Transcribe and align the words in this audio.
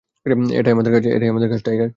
এটাই 0.59 0.73
আমাদের 0.73 0.91
কাজ, 1.49 1.61
টাইগার! 1.65 1.89